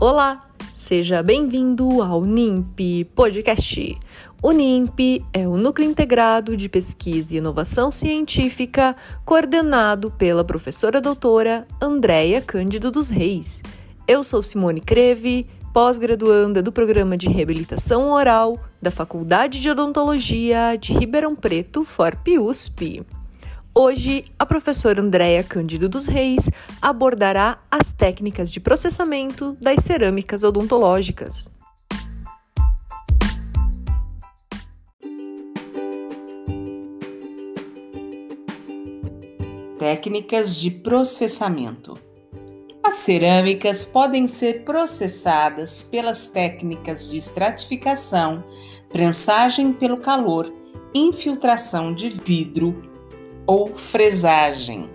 Olá, 0.00 0.38
seja 0.76 1.24
bem-vindo 1.24 2.00
ao 2.00 2.24
NIMP 2.24 3.04
Podcast. 3.16 3.98
O 4.40 4.52
NIMP 4.52 5.24
é 5.32 5.48
o 5.48 5.56
Núcleo 5.56 5.90
Integrado 5.90 6.56
de 6.56 6.68
Pesquisa 6.68 7.34
e 7.34 7.38
Inovação 7.38 7.90
Científica, 7.90 8.94
coordenado 9.24 10.12
pela 10.12 10.44
professora 10.44 11.00
doutora 11.00 11.66
Andréia 11.82 12.40
Cândido 12.40 12.92
dos 12.92 13.10
Reis. 13.10 13.60
Eu 14.06 14.22
sou 14.22 14.40
Simone 14.40 14.80
Creve, 14.80 15.48
pós-graduanda 15.74 16.62
do 16.62 16.70
Programa 16.70 17.16
de 17.16 17.28
Reabilitação 17.28 18.12
Oral 18.12 18.56
da 18.80 18.92
Faculdade 18.92 19.60
de 19.60 19.68
Odontologia 19.68 20.78
de 20.80 20.92
Ribeirão 20.92 21.34
Preto, 21.34 21.82
FORP-USP. 21.82 23.04
Hoje, 23.80 24.24
a 24.36 24.44
professora 24.44 25.00
Andréia 25.00 25.44
Cândido 25.44 25.88
dos 25.88 26.08
Reis 26.08 26.50
abordará 26.82 27.60
as 27.70 27.92
técnicas 27.92 28.50
de 28.50 28.58
processamento 28.58 29.56
das 29.60 29.84
cerâmicas 29.84 30.42
odontológicas. 30.42 31.48
Técnicas 39.78 40.56
de 40.56 40.72
processamento. 40.72 41.96
As 42.82 42.96
cerâmicas 42.96 43.86
podem 43.86 44.26
ser 44.26 44.64
processadas 44.64 45.84
pelas 45.84 46.26
técnicas 46.26 47.08
de 47.08 47.16
estratificação, 47.16 48.42
prensagem 48.88 49.72
pelo 49.72 49.98
calor, 49.98 50.52
infiltração 50.92 51.94
de 51.94 52.08
vidro, 52.08 52.87
ou 53.48 53.74
fresagem. 53.74 54.90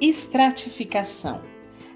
Estratificação. 0.00 1.42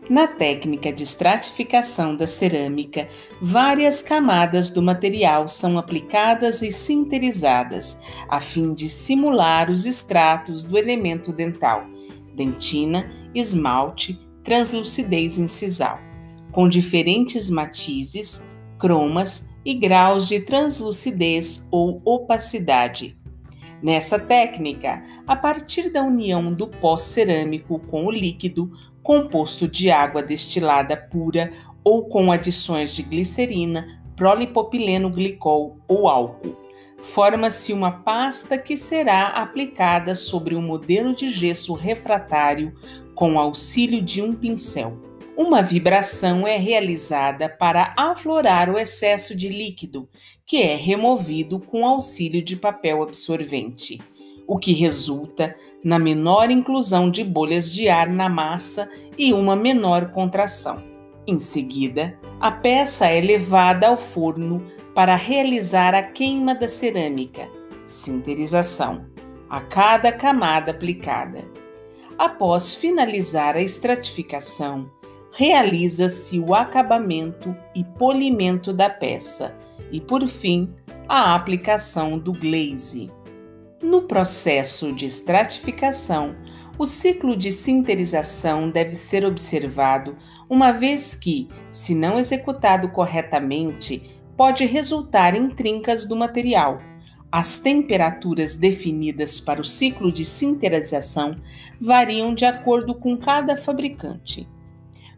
Na 0.08 0.28
técnica 0.28 0.92
de 0.92 1.02
estratificação 1.02 2.14
da 2.14 2.28
cerâmica, 2.28 3.08
várias 3.40 4.00
camadas 4.00 4.70
do 4.70 4.80
material 4.80 5.48
são 5.48 5.76
aplicadas 5.76 6.62
e 6.62 6.70
sinterizadas, 6.70 8.00
a 8.28 8.40
fim 8.40 8.72
de 8.72 8.88
simular 8.88 9.70
os 9.70 9.84
estratos 9.84 10.62
do 10.62 10.78
elemento 10.78 11.32
dental, 11.32 11.84
dentina, 12.32 13.10
esmalte, 13.34 14.20
translucidez 14.44 15.36
incisal, 15.36 15.98
com 16.52 16.68
diferentes 16.68 17.50
matizes, 17.50 18.44
cromas 18.78 19.48
e 19.64 19.74
graus 19.74 20.28
de 20.28 20.40
translucidez 20.40 21.66
ou 21.72 22.00
opacidade 22.04 23.20
Nessa 23.82 24.16
técnica, 24.16 25.02
a 25.26 25.34
partir 25.34 25.90
da 25.90 26.02
união 26.04 26.54
do 26.54 26.68
pó 26.68 26.98
cerâmico 26.98 27.80
com 27.80 28.06
o 28.06 28.12
líquido, 28.12 28.70
composto 29.02 29.66
de 29.66 29.90
água 29.90 30.22
destilada 30.22 30.96
pura 30.96 31.52
ou 31.82 32.04
com 32.04 32.30
adições 32.30 32.94
de 32.94 33.02
glicerina, 33.02 34.00
prolipopileno 34.14 35.10
glicol 35.10 35.78
ou 35.88 36.08
álcool, 36.08 36.56
forma-se 37.02 37.72
uma 37.72 37.90
pasta 37.90 38.56
que 38.56 38.76
será 38.76 39.26
aplicada 39.28 40.14
sobre 40.14 40.54
um 40.54 40.62
modelo 40.62 41.12
de 41.12 41.28
gesso 41.28 41.74
refratário 41.74 42.72
com 43.16 43.36
auxílio 43.36 44.00
de 44.00 44.22
um 44.22 44.32
pincel. 44.32 45.11
Uma 45.34 45.62
vibração 45.62 46.46
é 46.46 46.58
realizada 46.58 47.48
para 47.48 47.94
aflorar 47.96 48.68
o 48.68 48.78
excesso 48.78 49.34
de 49.34 49.48
líquido, 49.48 50.06
que 50.44 50.60
é 50.60 50.76
removido 50.76 51.58
com 51.58 51.86
auxílio 51.86 52.42
de 52.42 52.54
papel 52.54 53.02
absorvente, 53.02 53.98
o 54.46 54.58
que 54.58 54.74
resulta 54.74 55.54
na 55.82 55.98
menor 55.98 56.50
inclusão 56.50 57.10
de 57.10 57.24
bolhas 57.24 57.72
de 57.72 57.88
ar 57.88 58.08
na 58.10 58.28
massa 58.28 58.90
e 59.16 59.32
uma 59.32 59.56
menor 59.56 60.10
contração. 60.12 60.82
Em 61.26 61.38
seguida, 61.38 62.18
a 62.38 62.50
peça 62.50 63.06
é 63.06 63.20
levada 63.20 63.88
ao 63.88 63.96
forno 63.96 64.62
para 64.94 65.14
realizar 65.14 65.94
a 65.94 66.02
queima 66.02 66.54
da 66.54 66.68
cerâmica, 66.68 67.48
sinterização, 67.86 69.06
a 69.48 69.62
cada 69.62 70.12
camada 70.12 70.72
aplicada. 70.72 71.44
Após 72.18 72.74
finalizar 72.74 73.56
a 73.56 73.62
estratificação, 73.62 74.90
realiza-se 75.32 76.38
o 76.38 76.54
acabamento 76.54 77.56
e 77.74 77.82
polimento 77.82 78.72
da 78.72 78.90
peça 78.90 79.56
e, 79.90 80.00
por 80.00 80.26
fim, 80.28 80.72
a 81.08 81.34
aplicação 81.34 82.18
do 82.18 82.32
glaze. 82.32 83.10
No 83.82 84.02
processo 84.02 84.92
de 84.92 85.06
estratificação, 85.06 86.36
o 86.78 86.86
ciclo 86.86 87.36
de 87.36 87.50
sinterização 87.50 88.70
deve 88.70 88.94
ser 88.94 89.24
observado, 89.24 90.16
uma 90.48 90.70
vez 90.70 91.14
que, 91.14 91.48
se 91.70 91.94
não 91.94 92.18
executado 92.18 92.90
corretamente, 92.90 94.20
pode 94.36 94.64
resultar 94.66 95.34
em 95.34 95.48
trincas 95.48 96.04
do 96.04 96.14
material. 96.14 96.80
As 97.30 97.58
temperaturas 97.58 98.54
definidas 98.54 99.40
para 99.40 99.60
o 99.60 99.64
ciclo 99.64 100.12
de 100.12 100.24
sinterização 100.24 101.36
variam 101.80 102.34
de 102.34 102.44
acordo 102.44 102.94
com 102.94 103.16
cada 103.16 103.56
fabricante. 103.56 104.46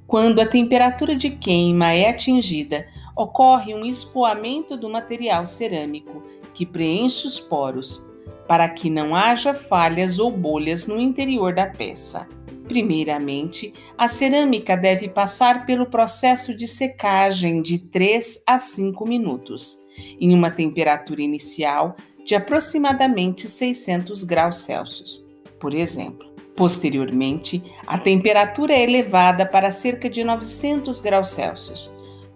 Quando 0.06 0.40
a 0.40 0.46
temperatura 0.46 1.16
de 1.16 1.30
queima 1.30 1.92
é 1.92 2.10
atingida, 2.10 2.86
ocorre 3.16 3.74
um 3.74 3.86
escoamento 3.86 4.76
do 4.76 4.90
material 4.90 5.46
cerâmico 5.46 6.22
que 6.52 6.66
preenche 6.66 7.26
os 7.26 7.40
poros, 7.40 8.12
para 8.46 8.68
que 8.68 8.90
não 8.90 9.14
haja 9.14 9.54
falhas 9.54 10.18
ou 10.18 10.30
bolhas 10.30 10.86
no 10.86 11.00
interior 11.00 11.54
da 11.54 11.66
peça. 11.66 12.28
Primeiramente, 12.68 13.72
a 13.96 14.08
cerâmica 14.08 14.76
deve 14.76 15.08
passar 15.08 15.66
pelo 15.66 15.86
processo 15.86 16.54
de 16.54 16.66
secagem 16.66 17.60
de 17.62 17.78
3 17.78 18.42
a 18.46 18.58
5 18.58 19.06
minutos, 19.06 19.78
em 20.20 20.34
uma 20.34 20.50
temperatura 20.50 21.22
inicial 21.22 21.96
de 22.24 22.34
aproximadamente 22.34 23.48
600 23.48 24.24
graus 24.24 24.58
Celsius, 24.58 25.30
por 25.58 25.74
exemplo. 25.74 26.33
Posteriormente, 26.56 27.62
a 27.86 27.98
temperatura 27.98 28.72
é 28.72 28.82
elevada 28.82 29.44
para 29.44 29.72
cerca 29.72 30.08
de 30.08 30.22
900 30.22 31.00
graus 31.00 31.28
Celsius, 31.30 31.92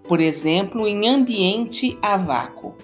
por 0.09 0.21
exemplo, 0.21 0.89
em 0.89 1.09
ambiente 1.09 1.97
a 2.03 2.17
vácuo. 2.17 2.75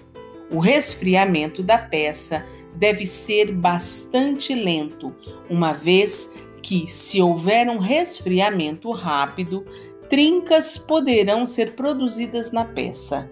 O 0.51 0.59
resfriamento 0.59 1.61
da 1.61 1.77
peça 1.77 2.45
deve 2.73 3.05
ser 3.05 3.51
bastante 3.51 4.53
lento, 4.53 5.13
uma 5.49 5.73
vez 5.73 6.33
que, 6.61 6.87
se 6.87 7.21
houver 7.21 7.69
um 7.69 7.79
resfriamento 7.79 8.91
rápido, 8.91 9.65
trincas 10.09 10.77
poderão 10.77 11.45
ser 11.45 11.73
produzidas 11.73 12.51
na 12.51 12.63
peça. 12.63 13.29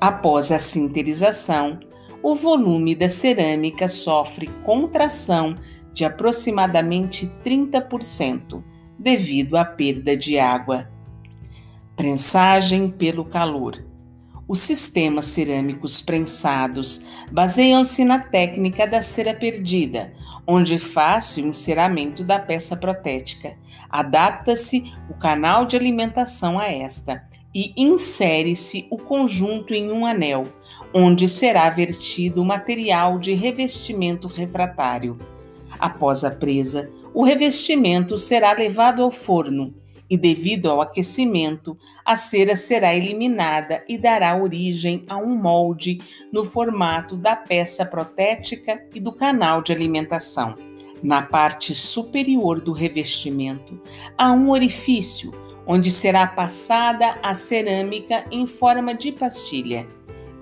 Após 0.00 0.50
a 0.50 0.58
sinterização, 0.58 1.78
o 2.22 2.34
volume 2.34 2.94
da 2.94 3.08
cerâmica 3.08 3.86
sofre 3.88 4.48
contração 4.64 5.54
de 5.92 6.04
aproximadamente 6.04 7.30
30%, 7.44 8.62
devido 8.98 9.56
à 9.56 9.64
perda 9.64 10.16
de 10.16 10.38
água. 10.38 10.88
Prensagem 11.96 12.90
pelo 12.90 13.24
calor. 13.24 13.84
Os 14.48 14.60
sistemas 14.60 15.26
cerâmicos 15.26 16.00
prensados 16.00 17.06
baseiam-se 17.30 18.02
na 18.04 18.18
técnica 18.18 18.86
da 18.86 19.02
cera 19.02 19.34
perdida, 19.34 20.14
onde 20.46 20.78
faz-se 20.78 21.42
o 21.42 21.46
enceramento 21.46 22.24
da 22.24 22.38
peça 22.38 22.74
protética. 22.74 23.56
Adapta-se 23.90 24.90
o 25.10 25.14
canal 25.14 25.66
de 25.66 25.76
alimentação 25.76 26.58
a 26.58 26.64
esta 26.64 27.22
e 27.54 27.74
insere-se 27.76 28.86
o 28.90 28.96
conjunto 28.96 29.74
em 29.74 29.92
um 29.92 30.06
anel, 30.06 30.46
onde 30.94 31.28
será 31.28 31.68
vertido 31.68 32.40
o 32.40 32.44
material 32.44 33.18
de 33.18 33.34
revestimento 33.34 34.28
refratário. 34.28 35.18
Após 35.78 36.24
a 36.24 36.30
presa, 36.30 36.90
o 37.14 37.22
revestimento 37.22 38.18
será 38.18 38.52
levado 38.52 39.02
ao 39.02 39.10
forno 39.10 39.74
e, 40.10 40.16
devido 40.16 40.70
ao 40.70 40.80
aquecimento, 40.80 41.76
a 42.04 42.16
cera 42.16 42.56
será 42.56 42.94
eliminada 42.94 43.84
e 43.88 43.98
dará 43.98 44.36
origem 44.36 45.04
a 45.08 45.16
um 45.16 45.36
molde 45.36 45.98
no 46.32 46.44
formato 46.44 47.16
da 47.16 47.36
peça 47.36 47.84
protética 47.84 48.82
e 48.94 49.00
do 49.00 49.12
canal 49.12 49.62
de 49.62 49.72
alimentação. 49.72 50.56
Na 51.02 51.22
parte 51.22 51.74
superior 51.74 52.60
do 52.60 52.72
revestimento 52.72 53.80
há 54.16 54.32
um 54.32 54.50
orifício 54.50 55.32
onde 55.64 55.90
será 55.90 56.26
passada 56.26 57.18
a 57.22 57.34
cerâmica 57.34 58.24
em 58.32 58.46
forma 58.46 58.94
de 58.94 59.12
pastilha 59.12 59.86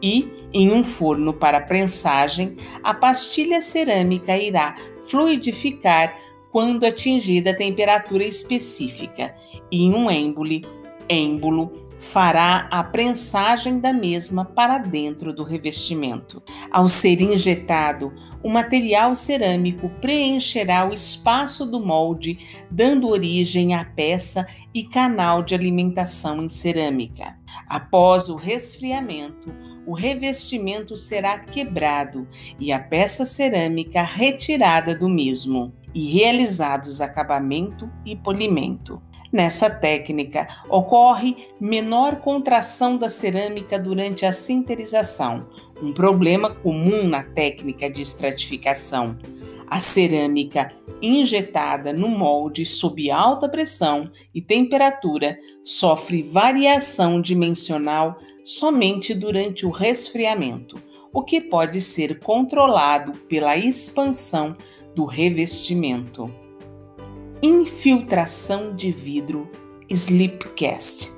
e, 0.02 0.28
em 0.52 0.72
um 0.72 0.84
forno 0.84 1.32
para 1.32 1.60
prensagem, 1.60 2.56
a 2.82 2.94
pastilha 2.94 3.60
cerâmica 3.60 4.36
irá 4.36 4.74
fluidificar 5.08 6.16
quando 6.50 6.84
atingida 6.84 7.50
a 7.50 7.56
temperatura 7.56 8.24
específica 8.24 9.34
e 9.70 9.84
em 9.84 9.94
um 9.94 10.10
êmbolo, 10.10 10.60
êmbolo 11.08 11.86
fará 11.98 12.68
a 12.70 12.82
prensagem 12.84 13.78
da 13.78 13.92
mesma 13.92 14.44
para 14.44 14.78
dentro 14.78 15.32
do 15.32 15.42
revestimento. 15.42 16.42
Ao 16.70 16.88
ser 16.88 17.20
injetado, 17.20 18.12
o 18.42 18.48
material 18.48 19.14
cerâmico 19.14 19.88
preencherá 20.00 20.88
o 20.88 20.92
espaço 20.92 21.66
do 21.66 21.80
molde, 21.80 22.38
dando 22.70 23.08
origem 23.08 23.74
à 23.74 23.84
peça 23.84 24.46
e 24.72 24.84
canal 24.84 25.42
de 25.42 25.54
alimentação 25.54 26.42
em 26.42 26.48
cerâmica. 26.48 27.36
Após 27.68 28.28
o 28.28 28.36
resfriamento, 28.36 29.52
o 29.86 29.94
revestimento 29.94 30.96
será 30.96 31.38
quebrado 31.38 32.26
e 32.58 32.72
a 32.72 32.78
peça 32.78 33.24
cerâmica 33.24 34.02
retirada 34.02 34.94
do 34.94 35.08
mesmo, 35.08 35.72
e 35.94 36.12
realizados 36.12 37.00
acabamento 37.00 37.90
e 38.04 38.14
polimento. 38.14 39.00
Nessa 39.32 39.70
técnica, 39.70 40.46
ocorre 40.68 41.48
menor 41.60 42.16
contração 42.16 42.96
da 42.96 43.08
cerâmica 43.08 43.78
durante 43.78 44.26
a 44.26 44.32
sinterização, 44.32 45.48
um 45.82 45.92
problema 45.92 46.50
comum 46.50 47.08
na 47.08 47.22
técnica 47.22 47.88
de 47.88 48.02
estratificação. 48.02 49.16
A 49.68 49.80
cerâmica 49.80 50.72
injetada 51.02 51.92
no 51.92 52.08
molde 52.08 52.64
sob 52.64 53.10
alta 53.10 53.48
pressão 53.48 54.10
e 54.34 54.40
temperatura 54.40 55.38
sofre 55.64 56.22
variação 56.22 57.20
dimensional 57.20 58.18
somente 58.46 59.12
durante 59.12 59.66
o 59.66 59.70
resfriamento, 59.70 60.80
o 61.12 61.20
que 61.20 61.40
pode 61.40 61.80
ser 61.80 62.20
controlado 62.20 63.12
pela 63.28 63.56
expansão 63.56 64.56
do 64.94 65.04
revestimento. 65.04 66.32
Infiltração 67.42 68.76
de 68.76 68.92
vidro 68.92 69.50
Slipcast. 69.90 71.10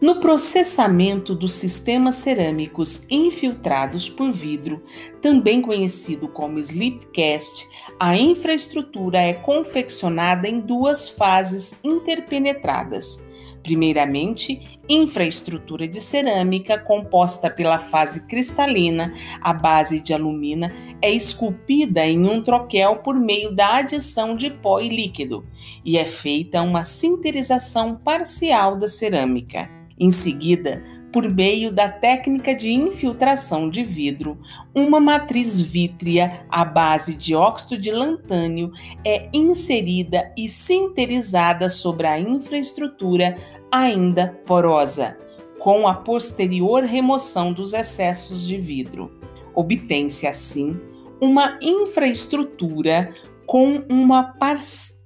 No 0.00 0.18
processamento 0.18 1.34
dos 1.34 1.52
sistemas 1.52 2.14
cerâmicos 2.14 3.04
infiltrados 3.10 4.08
por 4.08 4.32
vidro, 4.32 4.82
também 5.26 5.60
conhecido 5.60 6.28
como 6.28 6.60
slipcast, 6.60 7.66
a 7.98 8.16
infraestrutura 8.16 9.18
é 9.18 9.32
confeccionada 9.32 10.46
em 10.46 10.60
duas 10.60 11.08
fases 11.08 11.76
interpenetradas. 11.82 13.28
Primeiramente, 13.60 14.78
infraestrutura 14.88 15.88
de 15.88 16.00
cerâmica 16.00 16.78
composta 16.78 17.50
pela 17.50 17.80
fase 17.80 18.24
cristalina, 18.28 19.12
a 19.40 19.52
base 19.52 19.98
de 19.98 20.14
alumina 20.14 20.72
é 21.02 21.10
esculpida 21.10 22.06
em 22.06 22.24
um 22.24 22.40
troquel 22.40 22.98
por 22.98 23.16
meio 23.16 23.52
da 23.52 23.78
adição 23.78 24.36
de 24.36 24.48
pó 24.48 24.78
e 24.78 24.88
líquido, 24.88 25.44
e 25.84 25.98
é 25.98 26.04
feita 26.04 26.62
uma 26.62 26.84
sinterização 26.84 27.96
parcial 27.96 28.76
da 28.76 28.86
cerâmica. 28.86 29.68
Em 29.98 30.12
seguida, 30.12 30.84
por 31.16 31.30
meio 31.30 31.72
da 31.72 31.88
técnica 31.88 32.54
de 32.54 32.70
infiltração 32.70 33.70
de 33.70 33.82
vidro, 33.82 34.38
uma 34.74 35.00
matriz 35.00 35.58
vítrea 35.58 36.44
à 36.50 36.62
base 36.62 37.14
de 37.14 37.34
óxido 37.34 37.80
de 37.80 37.90
lantânio 37.90 38.70
é 39.02 39.26
inserida 39.32 40.30
e 40.36 40.46
sinterizada 40.46 41.70
sobre 41.70 42.06
a 42.06 42.20
infraestrutura 42.20 43.34
ainda 43.72 44.38
porosa, 44.46 45.16
com 45.58 45.88
a 45.88 45.94
posterior 45.94 46.82
remoção 46.82 47.50
dos 47.50 47.72
excessos 47.72 48.46
de 48.46 48.58
vidro. 48.58 49.10
Obtém-se 49.54 50.26
assim 50.26 50.78
uma 51.18 51.58
infraestrutura 51.62 53.14
com 53.46 53.82
uma 53.88 54.36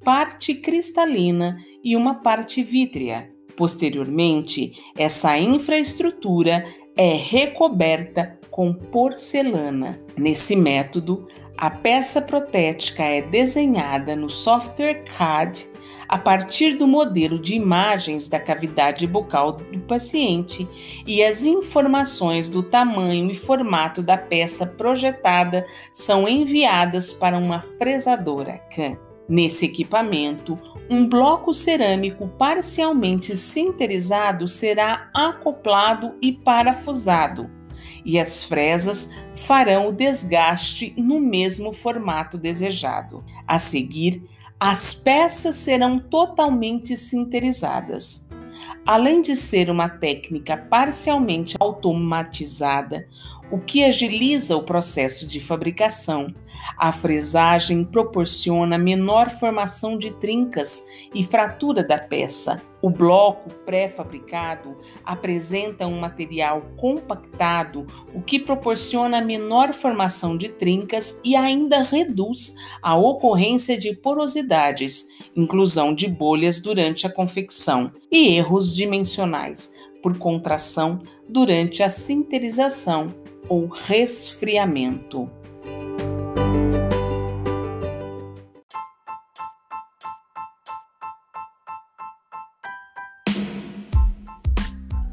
parte 0.05 0.55
cristalina 0.55 1.57
e 1.85 1.95
uma 1.95 2.17
parte 2.17 2.65
vítrea. 2.65 3.30
Posteriormente, 3.61 4.73
essa 4.97 5.37
infraestrutura 5.37 6.65
é 6.97 7.13
recoberta 7.13 8.39
com 8.51 8.73
porcelana. 8.73 10.01
Nesse 10.17 10.57
método, 10.57 11.29
a 11.59 11.69
peça 11.69 12.23
protética 12.23 13.03
é 13.03 13.21
desenhada 13.21 14.17
no 14.17 14.31
software 14.31 15.05
CAD 15.15 15.67
a 16.09 16.17
partir 16.17 16.79
do 16.79 16.89
modelo 16.89 17.39
de 17.39 17.55
imagens 17.55 18.29
da 18.29 18.41
cavidade 18.41 19.07
bucal 19.07 19.53
do 19.53 19.81
paciente 19.81 20.67
e 21.07 21.23
as 21.23 21.43
informações 21.43 22.49
do 22.49 22.63
tamanho 22.63 23.31
e 23.31 23.35
formato 23.35 24.03
da 24.03 24.17
peça 24.17 24.65
projetada 24.65 25.67
são 25.93 26.27
enviadas 26.27 27.13
para 27.13 27.37
uma 27.37 27.61
fresadora 27.61 28.57
CAM. 28.75 29.10
Nesse 29.31 29.65
equipamento, 29.65 30.59
um 30.91 31.09
bloco 31.09 31.55
cerâmico 31.55 32.27
parcialmente 32.27 33.37
sinterizado 33.37 34.49
será 34.49 35.09
acoplado 35.15 36.17
e 36.21 36.33
parafusado, 36.33 37.49
e 38.05 38.19
as 38.19 38.43
fresas 38.43 39.09
farão 39.37 39.87
o 39.87 39.93
desgaste 39.93 40.93
no 40.97 41.21
mesmo 41.21 41.73
formato 41.73 42.37
desejado. 42.37 43.25
A 43.47 43.57
seguir, 43.57 44.21
as 44.59 44.93
peças 44.93 45.55
serão 45.55 46.01
totalmente 46.01 46.97
sinterizadas. 46.97 48.29
Além 48.85 49.23
de 49.23 49.37
ser 49.37 49.71
uma 49.71 49.89
técnica 49.89 50.57
parcialmente 50.57 51.57
automatizada, 51.61 53.07
o 53.49 53.61
que 53.61 53.85
agiliza 53.85 54.57
o 54.57 54.65
processo 54.65 55.25
de 55.25 55.39
fabricação. 55.39 56.35
A 56.77 56.93
fresagem 56.93 57.85
proporciona 57.85 58.79
menor 58.79 59.31
formação 59.31 59.99
de 59.99 60.11
trincas 60.11 60.85
e 61.15 61.23
fratura 61.23 61.83
da 61.83 61.99
peça. 61.99 62.63
O 62.83 62.89
bloco 62.89 63.51
pré-fabricado 63.67 64.77
apresenta 65.05 65.87
um 65.87 66.01
material 66.01 66.63
compactado, 66.77 67.87
o 68.15 68.23
que 68.23 68.39
proporciona 68.39 69.21
menor 69.21 69.75
formação 69.75 70.37
de 70.37 70.49
trincas 70.49 71.21
e 71.23 71.37
ainda 71.37 71.83
reduz 71.83 72.55
a 72.81 72.97
ocorrência 72.97 73.79
de 73.79 73.95
porosidades, 73.95 75.09
inclusão 75.37 75.95
de 75.95 76.09
bolhas 76.09 76.61
durante 76.61 77.07
a 77.07 77.11
confecção 77.11 77.93
e 78.11 78.35
erros 78.37 78.73
dimensionais 78.73 79.75
por 80.03 80.17
contração 80.17 81.03
durante 81.29 81.83
a 81.83 81.91
sinterização 81.91 83.15
ou 83.49 83.67
resfriamento. 83.67 85.31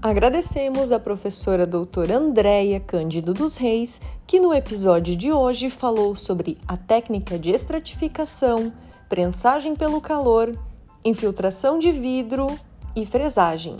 Agradecemos 0.08 0.94
a 0.94 1.00
professora 1.02 1.68
doutora 1.68 2.16
Andréia 2.16 2.80
Cândido 2.80 3.34
dos 3.34 3.58
Reis, 3.58 4.00
que 4.26 4.40
no 4.40 4.54
episódio 4.54 5.18
de 5.18 5.34
hoje 5.34 5.70
falou 5.70 6.16
sobre 6.16 6.58
a 6.66 6.78
técnica 6.78 7.38
de 7.38 7.52
estratificação, 7.52 8.72
prensagem 9.10 9.76
pelo 9.76 10.00
calor, 10.00 10.58
infiltração 11.04 11.78
de 11.78 11.92
vidro 11.92 12.48
e 12.96 13.06
fresagem. 13.06 13.76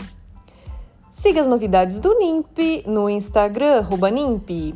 Siga 1.10 1.40
as 1.40 1.46
novidades 1.46 1.98
do 1.98 2.14
NIMP 2.18 2.84
no 2.86 3.08
Instagram, 3.08 3.86
NIMP. 4.12 4.74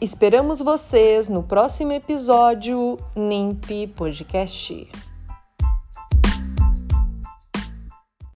Esperamos 0.00 0.60
vocês 0.60 1.28
no 1.28 1.42
próximo 1.42 1.90
episódio 1.90 2.96
NIMP 3.16 3.88
Podcast. 3.96 5.07